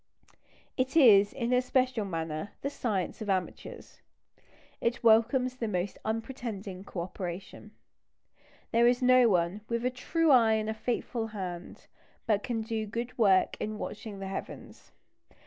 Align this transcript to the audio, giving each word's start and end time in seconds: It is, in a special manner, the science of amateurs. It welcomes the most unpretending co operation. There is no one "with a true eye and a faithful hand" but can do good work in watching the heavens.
It 0.77 0.97
is, 0.97 1.31
in 1.31 1.53
a 1.53 1.61
special 1.61 2.05
manner, 2.05 2.53
the 2.63 2.71
science 2.71 3.21
of 3.21 3.29
amateurs. 3.29 4.01
It 4.81 5.03
welcomes 5.03 5.55
the 5.57 5.67
most 5.67 5.99
unpretending 6.03 6.83
co 6.83 7.01
operation. 7.01 7.73
There 8.71 8.87
is 8.87 9.03
no 9.03 9.29
one 9.29 9.61
"with 9.69 9.85
a 9.85 9.91
true 9.91 10.31
eye 10.31 10.53
and 10.53 10.71
a 10.71 10.73
faithful 10.73 11.27
hand" 11.27 11.85
but 12.25 12.41
can 12.41 12.63
do 12.63 12.87
good 12.87 13.15
work 13.19 13.55
in 13.59 13.77
watching 13.77 14.17
the 14.17 14.27
heavens. 14.27 14.91